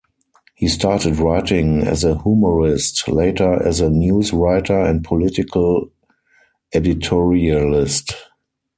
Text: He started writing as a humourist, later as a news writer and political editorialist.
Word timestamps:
He 0.55 0.67
started 0.67 1.19
writing 1.19 1.83
as 1.83 2.03
a 2.03 2.19
humourist, 2.23 3.07
later 3.07 3.61
as 3.61 3.81
a 3.81 3.89
news 3.91 4.33
writer 4.33 4.79
and 4.81 5.03
political 5.03 5.91
editorialist. 6.73 8.15